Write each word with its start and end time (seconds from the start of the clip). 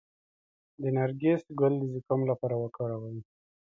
د 0.81 0.83
نرګس 0.95 1.43
ګل 1.59 1.73
د 1.79 1.83
زکام 1.93 2.21
لپاره 2.31 2.55
وکاروئ 2.57 3.17